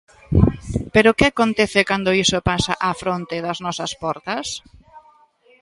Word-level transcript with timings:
Pero 0.93 1.15
que 1.17 1.25
acontece 1.31 1.81
cando 1.89 2.17
iso 2.23 2.45
pasa 2.51 2.73
á 2.87 2.89
fronte 3.01 3.35
das 3.45 3.57
nosas 3.65 3.91
portas? 4.03 4.45